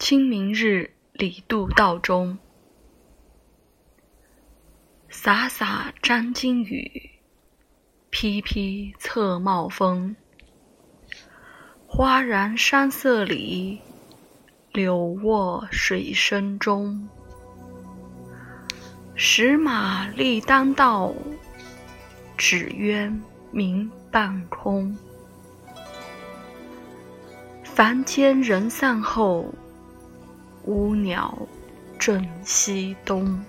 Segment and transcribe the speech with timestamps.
[0.00, 2.38] 清明日李杜道中，
[5.10, 7.10] 洒洒沾巾雨，
[8.08, 10.16] 披披侧帽风。
[11.86, 13.78] 花然山色里，
[14.72, 17.06] 柳卧水声中。
[19.14, 21.12] 石马立当道，
[22.38, 23.22] 纸鸢
[23.52, 24.96] 鸣半空。
[27.62, 29.54] 凡间人散后，
[30.64, 31.36] 乌鸟
[31.98, 33.44] 正西东。